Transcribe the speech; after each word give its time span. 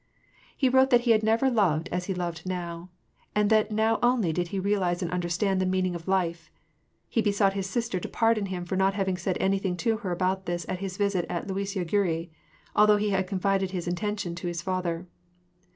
He 0.57 0.67
wrote 0.67 0.89
that 0.89 1.01
he 1.01 1.11
had 1.11 1.21
never 1.21 1.45
before 1.45 1.61
loved 1.63 1.87
as 1.91 2.05
he 2.05 2.13
loved 2.15 2.43
now; 2.47 2.89
and 3.35 3.51
that 3.51 3.69
now 3.69 3.99
only 4.01 4.33
did 4.33 4.47
he 4.47 4.57
realize 4.59 5.03
and 5.03 5.11
understand 5.11 5.61
the 5.61 5.65
meaning 5.67 5.93
of 5.93 6.07
life; 6.07 6.49
he 7.07 7.21
besought 7.21 7.53
his 7.53 7.69
sister 7.69 7.99
to 7.99 8.07
pardon 8.09 8.47
him 8.47 8.65
for 8.65 8.75
not 8.75 8.95
having 8.95 9.15
said 9.15 9.37
anything 9.39 9.77
to 9.77 9.97
her 9.97 10.11
about 10.11 10.47
this 10.47 10.65
at 10.67 10.79
his 10.79 10.97
visit 10.97 11.27
at 11.29 11.45
Luisiya 11.45 11.85
Gorui, 11.85 12.31
although 12.75 12.97
he 12.97 13.11
had 13.11 13.27
confided 13.27 13.69
his 13.69 13.87
intention 13.87 14.33
to 14.33 14.47
his 14.47 14.63
father. 14.63 15.05